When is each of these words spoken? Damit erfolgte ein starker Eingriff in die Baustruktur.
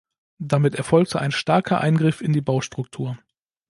Damit 0.39 0.73
erfolgte 0.73 1.19
ein 1.21 1.31
starker 1.31 1.79
Eingriff 1.79 2.21
in 2.21 2.33
die 2.33 2.41
Baustruktur. 2.41 3.19